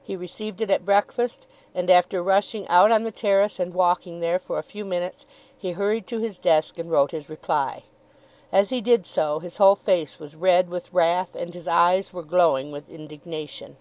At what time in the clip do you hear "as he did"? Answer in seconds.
8.52-9.06